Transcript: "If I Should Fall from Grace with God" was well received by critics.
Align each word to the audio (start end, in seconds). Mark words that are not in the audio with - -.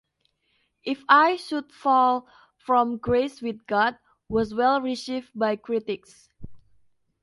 "If 0.83 1.03
I 1.07 1.35
Should 1.35 1.71
Fall 1.71 2.27
from 2.57 2.97
Grace 2.97 3.39
with 3.39 3.67
God" 3.67 3.99
was 4.29 4.51
well 4.51 4.81
received 4.81 5.29
by 5.35 5.55
critics. 5.57 6.27